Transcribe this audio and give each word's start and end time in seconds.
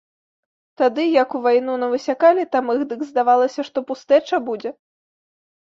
Тады, 0.81 1.03
як 1.23 1.35
у 1.39 1.41
вайну 1.43 1.75
навысякалі 1.83 2.45
там 2.55 2.73
іх, 2.77 2.81
дык 2.95 3.05
здавалася, 3.11 3.61
што 3.69 3.77
пустэча 3.93 4.43
будзе. 4.49 4.69